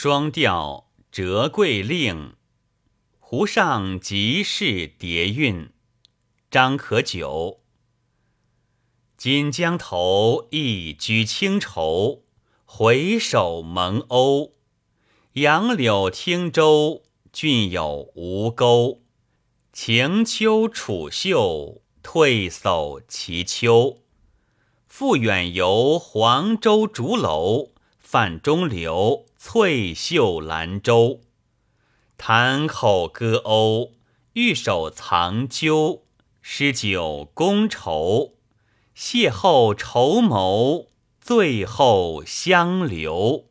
[0.00, 2.36] 双调折桂令，
[3.18, 5.72] 湖上即是蝶韵。
[6.52, 7.58] 张可久。
[9.16, 12.22] 锦江头一居清愁，
[12.64, 14.52] 回首蒙鸥。
[15.32, 19.02] 杨柳汀洲，郡有吴钩。
[19.72, 23.98] 晴秋楚秀，退叟其丘。
[24.86, 27.72] 复远游黄州竹楼，
[28.10, 29.26] 泛中流。
[29.36, 31.20] 翠袖兰舟，
[32.16, 33.90] 潭口歌鸥，
[34.32, 36.04] 玉手藏鸠，
[36.40, 38.32] 诗酒觥筹，
[38.96, 40.86] 邂逅绸缪，
[41.20, 43.44] 醉后相留。